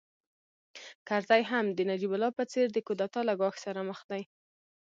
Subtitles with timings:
[1.07, 4.21] کرزی هم د نجیب الله په څېر د کودتا له ګواښ سره مخ دی